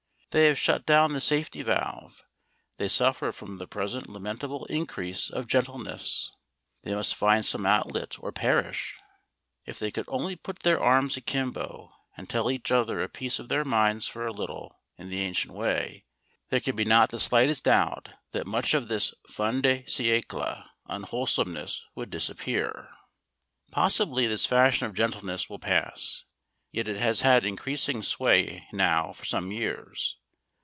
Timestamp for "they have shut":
0.33-0.85